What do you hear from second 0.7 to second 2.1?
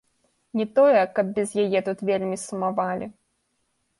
тое, каб без яе тут